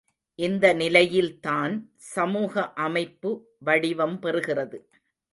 இந்த 0.39 0.73
நிலையில்தான் 0.73 1.73
சமூக 1.95 2.63
அமைப்பு 2.77 3.31
வடிவம் 3.59 4.17
பெறுகிறது. 4.21 4.79